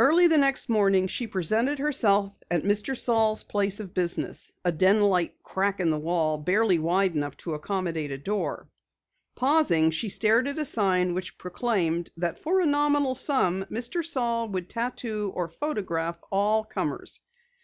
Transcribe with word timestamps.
Early 0.00 0.26
the 0.26 0.36
next 0.36 0.68
morning 0.68 1.06
she 1.06 1.28
presented 1.28 1.78
herself 1.78 2.36
at 2.50 2.64
Mr. 2.64 2.98
Saal's 2.98 3.44
place 3.44 3.78
of 3.78 3.94
business, 3.94 4.50
a 4.64 4.72
den 4.72 4.98
like 4.98 5.44
crack 5.44 5.78
in 5.78 5.90
the 5.90 5.96
wall, 6.00 6.38
barely 6.38 6.80
wide 6.80 7.14
enough 7.14 7.36
to 7.36 7.54
accommodate 7.54 8.10
a 8.10 8.18
door. 8.18 8.68
Pausing, 9.36 9.92
she 9.92 10.08
stared 10.08 10.48
at 10.48 10.58
a 10.58 10.64
sign 10.64 11.14
which 11.14 11.38
proclaimed 11.38 12.10
that 12.16 12.40
for 12.40 12.62
a 12.62 12.66
nominal 12.66 13.14
sum 13.14 13.64
Mr. 13.70 14.04
Saal 14.04 14.48
would 14.48 14.68
tattoo 14.68 15.30
or 15.36 15.46
photograph 15.46 16.18
all 16.32 16.64
comers. 16.64 17.20